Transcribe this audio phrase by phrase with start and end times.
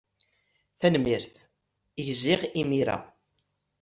[0.79, 1.35] Tanemmirt.
[2.07, 2.97] Gziɣ imir-a.